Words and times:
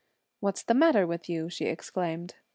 "What's 0.39 0.63
the 0.63 0.73
matter 0.73 1.05
with 1.05 1.29
you?" 1.29 1.47
she 1.47 1.65
exclaimed. 1.65 2.33